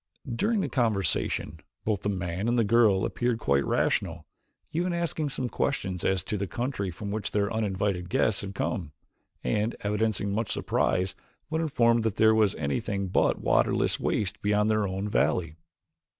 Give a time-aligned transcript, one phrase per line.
[0.35, 4.25] During the conversation both the man and the girl appeared quite rational,
[4.71, 8.93] even asking some questions as to the country from which their uninvited guests had come,
[9.43, 11.13] and evidencing much surprise
[11.49, 15.53] when informed that there was anything but waterless wastes beyond their own valley.